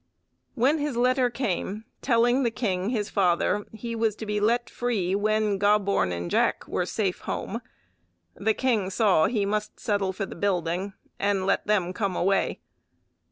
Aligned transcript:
When 0.55 0.79
his 0.79 0.97
letter 0.97 1.29
came, 1.29 1.85
telling 2.01 2.41
the 2.41 2.49
king, 2.49 2.89
his 2.89 3.07
father, 3.11 3.67
he 3.71 3.95
was 3.95 4.15
to 4.15 4.25
be 4.25 4.39
let 4.39 4.67
free 4.67 5.13
when 5.13 5.59
Gobborn 5.59 6.11
and 6.11 6.31
Jack 6.31 6.67
were 6.67 6.87
safe 6.87 7.19
home, 7.19 7.61
the 8.33 8.55
king 8.55 8.89
saw 8.89 9.27
he 9.27 9.45
must 9.45 9.79
settle 9.79 10.11
for 10.11 10.25
the 10.25 10.33
building, 10.33 10.93
and 11.19 11.45
let 11.45 11.67
them 11.67 11.93
come 11.93 12.15
away. 12.15 12.61